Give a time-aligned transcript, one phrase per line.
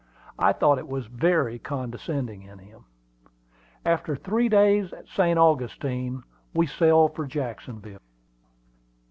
[0.39, 2.85] I thought it was very condescending in him.
[3.85, 5.37] After three days at St.
[5.37, 6.23] Augustine
[6.55, 7.99] we sailed for Jacksonville.